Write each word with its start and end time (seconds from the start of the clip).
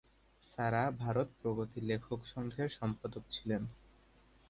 সারা 0.47 0.83
ভারত 0.99 1.27
প্রগতি 1.41 1.79
লেখক 1.81 2.19
সংঘের 2.25 2.69
সম্পাদক 2.69 3.23
ছিলেন। 3.31 3.61